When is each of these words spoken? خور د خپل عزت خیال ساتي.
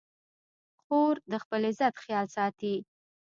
خور 0.81 1.15
د 1.31 1.33
خپل 1.43 1.61
عزت 1.69 1.93
خیال 2.03 2.25
ساتي. 2.35 2.75